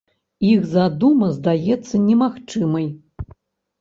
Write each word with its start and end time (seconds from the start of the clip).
Іх 0.51 0.63
задума 0.71 1.29
здаецца 1.37 1.95
немагчымай. 2.09 2.87